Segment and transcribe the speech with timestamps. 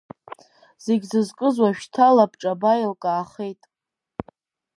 [0.83, 3.61] Зегь зызкыз уажәшьҭа лабҿаба еилкаахеит.